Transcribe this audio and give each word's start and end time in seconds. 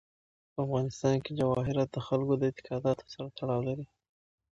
په 0.53 0.59
افغانستان 0.65 1.15
کې 1.23 1.31
جواهرات 1.39 1.89
د 1.93 1.97
خلکو 2.07 2.33
د 2.37 2.43
اعتقاداتو 2.49 3.05
سره 3.13 3.27
تړاو 3.37 3.61
لري. 3.67 3.85